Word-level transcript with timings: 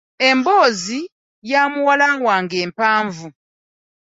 Emboozi 0.29 0.99
ya 1.51 1.61
muwala 1.73 2.07
wange 2.25 2.59
mpanvu. 2.71 3.27